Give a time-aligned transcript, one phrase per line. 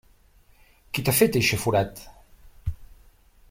[0.97, 2.03] Qui t'ha fet eixe forat?